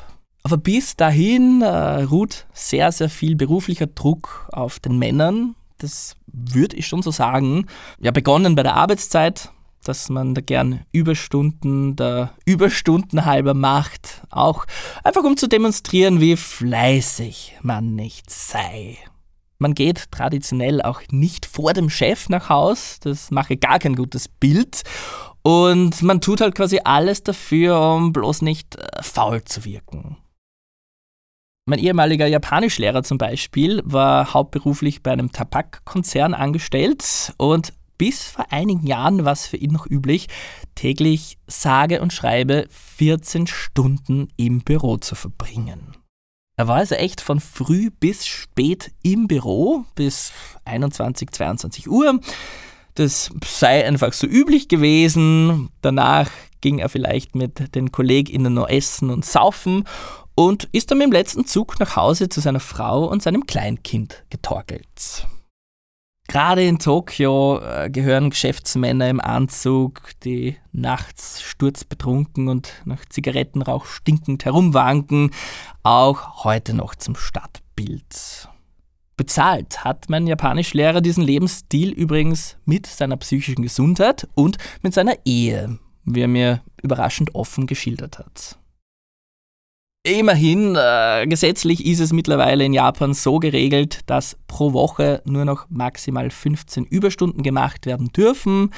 [0.43, 5.55] Aber bis dahin äh, ruht sehr, sehr viel beruflicher Druck auf den Männern.
[5.79, 7.67] Das würde ich schon so sagen.
[8.01, 9.51] Ja, begonnen bei der Arbeitszeit,
[9.85, 14.67] dass man da gern Überstunden der Überstunden halber macht, auch
[15.05, 18.99] einfach um zu demonstrieren, wie fleißig man nicht sei.
[19.59, 24.29] Man geht traditionell auch nicht vor dem Chef nach Haus, das mache gar kein gutes
[24.29, 24.83] Bild.
[25.43, 30.17] Und man tut halt quasi alles dafür, um bloß nicht äh, faul zu wirken.
[31.69, 38.87] Mein ehemaliger Japanischlehrer zum Beispiel war hauptberuflich bei einem Tabakkonzern angestellt und bis vor einigen
[38.87, 40.29] Jahren war es für ihn noch üblich,
[40.75, 45.97] täglich sage und schreibe 14 Stunden im Büro zu verbringen.
[46.57, 50.33] Er war also echt von früh bis spät im Büro, bis
[50.65, 52.19] 21, 22 Uhr.
[52.95, 55.69] Das sei einfach so üblich gewesen.
[55.83, 56.29] Danach
[56.61, 59.85] ging er vielleicht mit den KollegInnen noch essen und saufen
[60.35, 64.25] und ist dann mit dem letzten Zug nach Hause zu seiner Frau und seinem Kleinkind
[64.31, 65.29] getorkelt.
[66.31, 74.45] Gerade in Tokio äh, gehören Geschäftsmänner im Anzug, die nachts sturzbetrunken und nach Zigarettenrauch stinkend
[74.45, 75.31] herumwanken,
[75.83, 78.51] auch heute noch zum Stadtbild.
[79.17, 85.79] Bezahlt hat mein Japanischlehrer diesen Lebensstil übrigens mit seiner psychischen Gesundheit und mit seiner Ehe,
[86.05, 88.59] wie er mir überraschend offen geschildert hat.
[90.05, 95.67] Immerhin, äh, gesetzlich ist es mittlerweile in Japan so geregelt, dass pro Woche nur noch
[95.69, 98.73] maximal 15 Überstunden gemacht werden dürfen.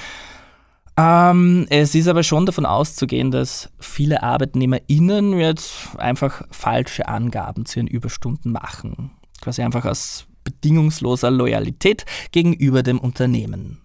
[0.96, 7.80] Ähm, es ist aber schon davon auszugehen, dass viele ArbeitnehmerInnen jetzt einfach falsche Angaben zu
[7.80, 9.12] ihren Überstunden machen.
[9.40, 13.82] Quasi einfach aus bedingungsloser Loyalität gegenüber dem Unternehmen.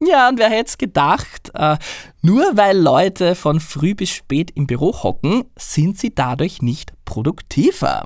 [0.00, 1.76] Ja, und wer hätte es gedacht, äh,
[2.22, 8.04] nur weil Leute von früh bis spät im Büro hocken, sind sie dadurch nicht produktiver.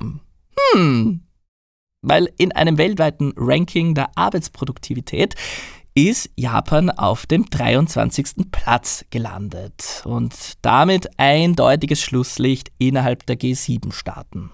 [0.73, 1.21] Hm.
[2.01, 5.35] Weil in einem weltweiten Ranking der Arbeitsproduktivität
[5.95, 8.51] ist Japan auf dem 23.
[8.51, 14.49] Platz gelandet und damit eindeutiges Schlusslicht innerhalb der G7-Staaten.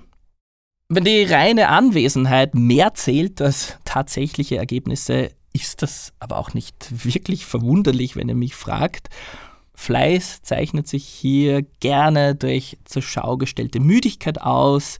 [0.89, 7.45] Wenn die reine Anwesenheit mehr zählt als tatsächliche Ergebnisse, ist das aber auch nicht wirklich
[7.45, 9.09] verwunderlich, wenn ihr mich fragt.
[9.75, 14.99] Fleiß zeichnet sich hier gerne durch zur Schau gestellte Müdigkeit aus.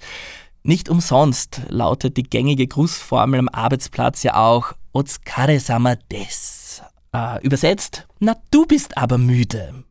[0.64, 6.82] Nicht umsonst lautet die gängige Grußformel am Arbeitsplatz ja auch Otskare sama des.
[7.14, 9.84] Äh, übersetzt, na du bist aber müde.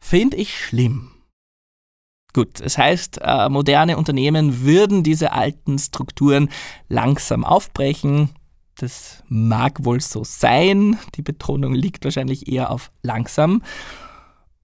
[0.00, 1.12] Find ich schlimm.
[2.32, 6.48] Gut, es heißt, äh, moderne Unternehmen würden diese alten Strukturen
[6.88, 8.30] langsam aufbrechen.
[8.82, 10.98] Das mag wohl so sein.
[11.14, 13.62] Die Betonung liegt wahrscheinlich eher auf langsam.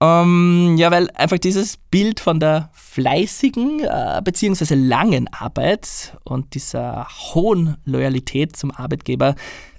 [0.01, 4.75] Ähm, ja, weil einfach dieses Bild von der fleißigen äh, bzw.
[4.75, 9.37] langen Arbeit und dieser hohen Loyalität zum Arbeitgeber,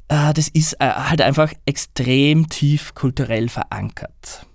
[0.07, 4.45] äh, das ist äh, halt einfach extrem tief kulturell verankert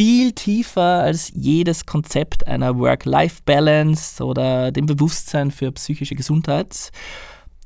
[0.00, 6.90] viel tiefer als jedes Konzept einer Work-Life-Balance oder dem Bewusstsein für psychische Gesundheit.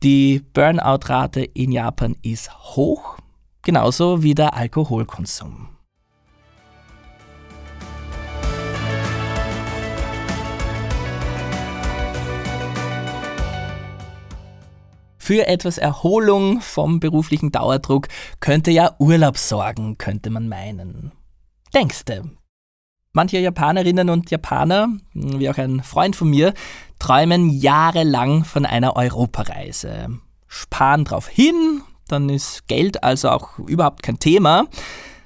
[0.05, 3.17] Die Burnout-Rate in Japan ist hoch,
[3.63, 5.71] genauso wie der Alkoholkonsum.
[15.17, 18.09] Für etwas Erholung vom beruflichen Dauerdruck
[18.41, 21.13] könnte ja Urlaub sorgen, könnte man meinen
[21.75, 22.31] denkste.
[23.17, 26.53] Manche Japanerinnen und Japaner, wie auch ein Freund von mir,
[26.99, 30.09] träumen jahrelang von einer Europareise.
[30.49, 34.67] Sparen drauf hin, dann ist Geld also auch überhaupt kein Thema.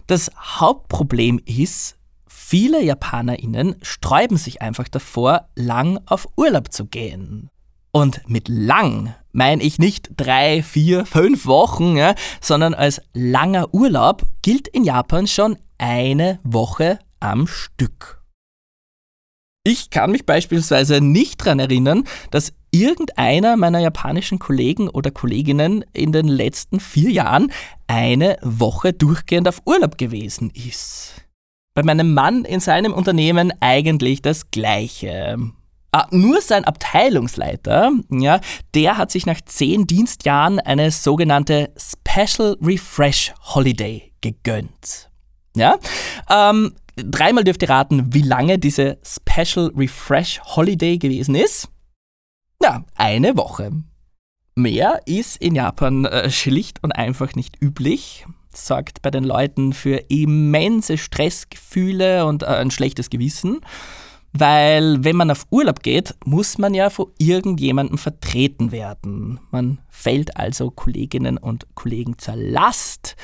[0.07, 7.49] Das Hauptproblem ist, viele Japanerinnen sträuben sich einfach davor, lang auf Urlaub zu gehen.
[7.91, 11.97] Und mit lang meine ich nicht drei, vier, fünf Wochen,
[12.43, 18.23] sondern als langer Urlaub gilt in Japan schon eine Woche am Stück.
[19.65, 26.13] Ich kann mich beispielsweise nicht daran erinnern, dass irgendeiner meiner japanischen Kollegen oder Kolleginnen in
[26.13, 27.53] den letzten vier Jahren
[27.87, 31.27] eine Woche durchgehend auf Urlaub gewesen ist.
[31.75, 35.37] Bei meinem Mann in seinem Unternehmen eigentlich das Gleiche.
[35.93, 38.41] Ah, nur sein Abteilungsleiter, ja,
[38.75, 45.11] der hat sich nach zehn Dienstjahren eine sogenannte Special Refresh Holiday gegönnt.
[45.57, 45.79] Ja?
[46.31, 51.69] Ähm, dreimal dürft ihr raten, wie lange diese Special Refresh Holiday gewesen ist.
[52.63, 53.73] Ja, eine Woche.
[54.55, 58.27] Mehr ist in Japan äh, schlicht und einfach nicht üblich.
[58.53, 63.61] Sorgt bei den Leuten für immense Stressgefühle und äh, ein schlechtes Gewissen.
[64.33, 69.41] Weil wenn man auf Urlaub geht, muss man ja von irgendjemandem vertreten werden.
[69.51, 73.17] Man fällt also Kolleginnen und Kollegen zur Last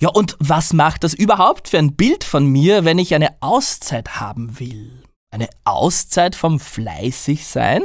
[0.00, 4.18] ja, und was macht das überhaupt für ein Bild von mir, wenn ich eine Auszeit
[4.18, 5.02] haben will?
[5.30, 7.82] Eine Auszeit vom Fleißigsein?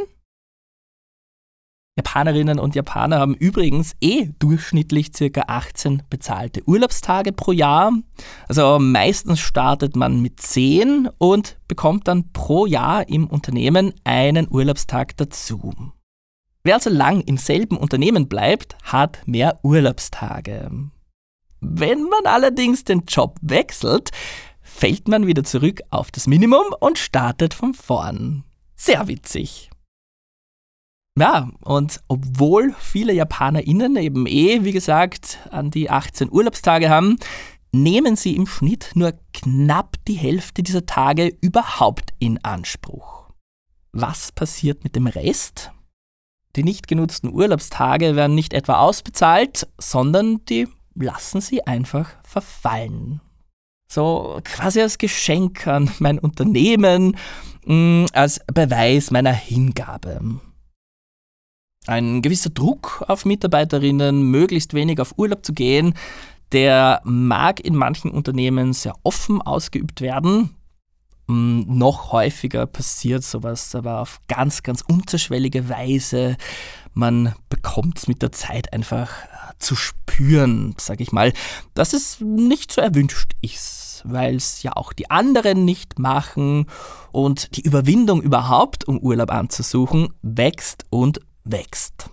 [1.97, 5.43] Japanerinnen und Japaner haben übrigens eh durchschnittlich ca.
[5.47, 7.91] 18 bezahlte Urlaubstage pro Jahr.
[8.47, 15.15] Also meistens startet man mit 10 und bekommt dann pro Jahr im Unternehmen einen Urlaubstag
[15.17, 15.73] dazu.
[16.63, 20.89] Wer also lang im selben Unternehmen bleibt, hat mehr Urlaubstage.
[21.67, 24.11] Wenn man allerdings den Job wechselt,
[24.61, 28.43] fällt man wieder zurück auf das Minimum und startet von vorn.
[28.75, 29.69] Sehr witzig.
[31.17, 37.17] Ja, und obwohl viele JapanerInnen eben eh, wie gesagt, an die 18 Urlaubstage haben,
[37.71, 43.29] nehmen sie im Schnitt nur knapp die Hälfte dieser Tage überhaupt in Anspruch.
[43.91, 45.71] Was passiert mit dem Rest?
[46.55, 53.21] Die nicht genutzten Urlaubstage werden nicht etwa ausbezahlt, sondern die lassen sie einfach verfallen.
[53.87, 57.17] So quasi als Geschenk an mein Unternehmen,
[57.65, 60.39] mm, als Beweis meiner Hingabe.
[61.87, 65.93] Ein gewisser Druck auf Mitarbeiterinnen, möglichst wenig auf Urlaub zu gehen,
[66.51, 70.55] der mag in manchen Unternehmen sehr offen ausgeübt werden.
[71.27, 76.37] Mm, noch häufiger passiert sowas aber auf ganz, ganz unterschwellige Weise.
[76.93, 79.09] Man bekommt es mit der Zeit einfach
[79.59, 81.33] zu spüren, sag ich mal,
[81.73, 86.67] dass es nicht so erwünscht ist, weil es ja auch die anderen nicht machen
[87.11, 92.09] und die Überwindung überhaupt, um Urlaub anzusuchen, wächst und wächst.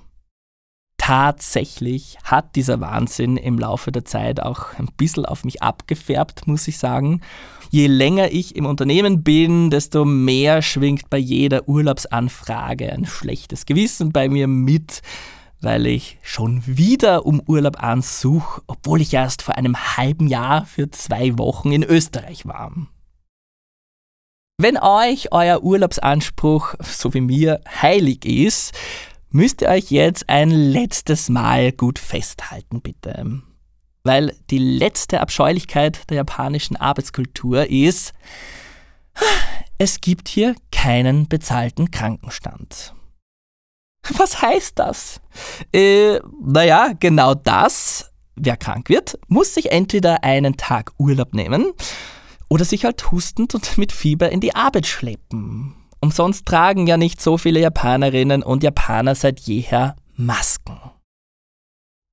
[1.05, 6.69] Tatsächlich hat dieser Wahnsinn im Laufe der Zeit auch ein bisschen auf mich abgefärbt, muss
[6.69, 7.23] ich sagen.
[7.71, 14.13] Je länger ich im Unternehmen bin, desto mehr schwingt bei jeder Urlaubsanfrage ein schlechtes Gewissen
[14.13, 15.03] bei mir mit,
[15.61, 20.89] weil ich schon wieder um Urlaub ansuche, obwohl ich erst vor einem halben Jahr für
[20.93, 22.71] zwei Wochen in Österreich war.
[24.57, 28.73] Wenn euch euer Urlaubsanspruch, so wie mir, heilig ist,
[29.33, 33.43] müsst ihr euch jetzt ein letztes Mal gut festhalten, bitte.
[34.05, 38.13] Weil die letzte Abscheulichkeit der japanischen Arbeitskultur ist,
[39.79, 42.95] es gibt hier keinen bezahlten Krankenstand.
[44.17, 45.21] Was heißt das?
[45.73, 48.11] Äh, naja, genau das.
[48.35, 51.73] Wer krank wird, muss sich entweder einen Tag Urlaub nehmen
[52.49, 55.82] oder sich halt hustend und mit Fieber in die Arbeit schleppen.
[56.03, 60.81] Umsonst tragen ja nicht so viele Japanerinnen und Japaner seit jeher Masken.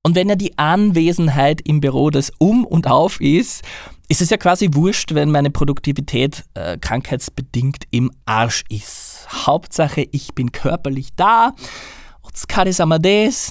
[0.05, 3.63] Und wenn ja die Anwesenheit im Büro das Um und Auf ist,
[4.07, 9.27] ist es ja quasi wurscht, wenn meine Produktivität äh, krankheitsbedingt im Arsch ist.
[9.31, 11.53] Hauptsache, ich bin körperlich da.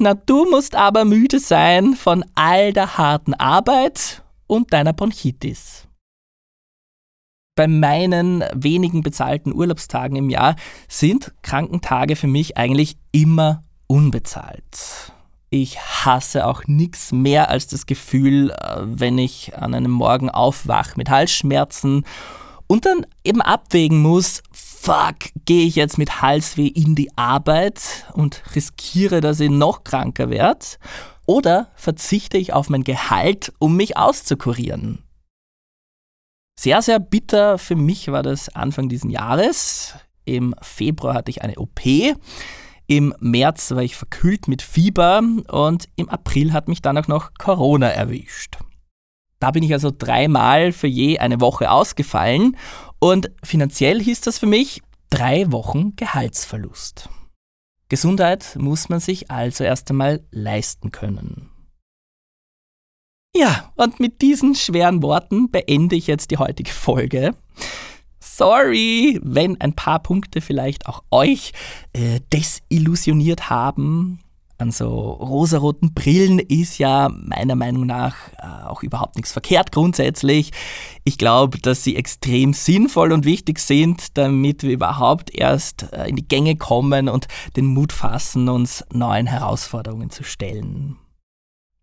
[0.01, 5.88] Na, du musst aber müde sein von all der harten Arbeit und deiner Bronchitis.
[7.59, 10.55] Bei meinen wenigen bezahlten Urlaubstagen im Jahr
[10.87, 15.13] sind Krankentage für mich eigentlich immer unbezahlt.
[15.51, 20.93] Ich hasse auch nichts mehr als das Gefühl, äh, wenn ich an einem Morgen aufwache
[20.95, 22.05] mit Halsschmerzen
[22.69, 28.41] und dann eben abwägen muss, fuck, gehe ich jetzt mit Halsweh in die Arbeit und
[28.55, 30.65] riskiere, dass ich noch kranker werde?
[31.27, 35.03] Oder verzichte ich auf mein Gehalt, um mich auszukurieren?
[36.59, 39.95] Sehr, sehr bitter für mich war das Anfang dieses Jahres.
[40.25, 41.83] Im Februar hatte ich eine OP.
[42.89, 47.31] Im März war ich verkühlt mit Fieber und im April hat mich dann auch noch
[47.39, 48.59] Corona erwischt.
[49.39, 52.57] Da bin ich also dreimal für je eine Woche ausgefallen
[52.99, 57.09] und finanziell hieß das für mich drei Wochen Gehaltsverlust.
[57.89, 61.51] Gesundheit muss man sich also erst einmal leisten können.
[63.35, 67.35] Ja, und mit diesen schweren Worten beende ich jetzt die heutige Folge.
[68.21, 71.53] Sorry, wenn ein paar Punkte vielleicht auch euch
[71.93, 74.21] äh, desillusioniert haben.
[74.61, 80.51] An so rosaroten Brillen ist ja meiner Meinung nach äh, auch überhaupt nichts verkehrt grundsätzlich.
[81.05, 86.17] Ich glaube, dass sie extrem sinnvoll und wichtig sind, damit wir überhaupt erst äh, in
[86.17, 90.97] die Gänge kommen und den Mut fassen, uns neuen Herausforderungen zu stellen.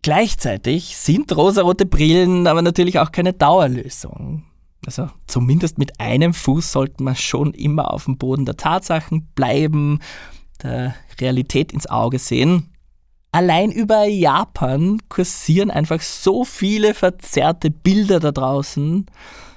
[0.06, 4.44] Gleichzeitig sind rosarote Brillen aber natürlich auch keine Dauerlösung.
[4.86, 9.98] Also zumindest mit einem Fuß sollte man schon immer auf dem Boden der Tatsachen bleiben,
[10.62, 12.70] der Realität ins Auge sehen.
[13.32, 19.08] Allein über Japan kursieren einfach so viele verzerrte Bilder da draußen.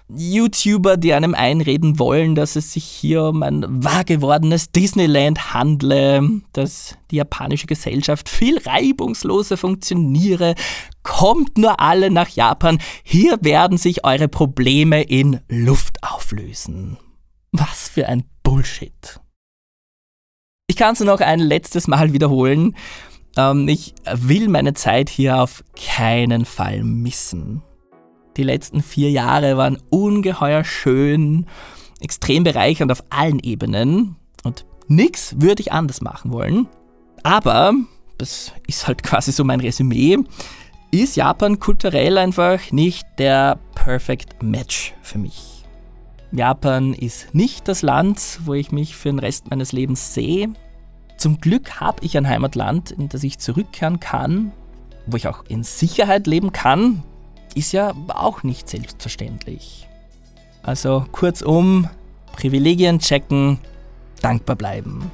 [0.08, 6.40] YouTuber, die einem einreden wollen, dass es sich hier um ein wahr gewordenes Disneyland handle,
[6.52, 10.54] dass die japanische Gesellschaft viel reibungsloser funktioniere.
[11.02, 16.96] Kommt nur alle nach Japan, hier werden sich eure Probleme in Luft auflösen.
[17.52, 19.20] Was für ein Bullshit.
[20.68, 22.76] Ich kann es noch ein letztes Mal wiederholen.
[23.36, 27.62] Ähm, ich will meine Zeit hier auf keinen Fall missen.
[28.38, 31.46] Die letzten vier Jahre waren ungeheuer schön,
[32.00, 34.14] extrem bereichernd auf allen Ebenen
[34.44, 36.68] und nichts würde ich anders machen wollen.
[37.24, 37.72] Aber,
[38.16, 40.18] das ist halt quasi so mein Resümee,
[40.92, 45.64] ist Japan kulturell einfach nicht der Perfect Match für mich.
[46.30, 50.50] Japan ist nicht das Land, wo ich mich für den Rest meines Lebens sehe.
[51.16, 54.52] Zum Glück habe ich ein Heimatland, in das ich zurückkehren kann,
[55.06, 57.02] wo ich auch in Sicherheit leben kann,
[57.54, 59.86] ist ja auch nicht selbstverständlich.
[60.62, 61.88] Also kurzum,
[62.32, 63.58] Privilegien checken,
[64.20, 65.10] dankbar bleiben.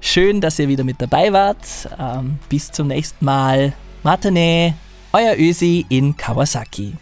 [0.00, 1.88] Schön, dass ihr wieder mit dabei wart.
[1.98, 3.72] Ähm, bis zum nächsten Mal.
[4.02, 4.74] Matane,
[5.12, 6.94] euer Ösi in Kawasaki.